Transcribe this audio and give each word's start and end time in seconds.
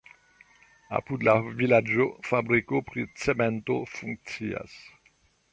Apud 0.99 1.25
la 1.27 1.35
vilaĝo 1.59 2.07
fabriko 2.29 2.83
pri 2.89 3.07
cemento 3.27 3.79
funkcias. 3.97 4.77